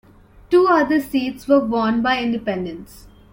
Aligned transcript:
Two 0.49 0.65
other 0.67 0.99
seats 0.99 1.47
were 1.47 1.59
won 1.59 2.01
by 2.01 2.19
independents. 2.23 3.05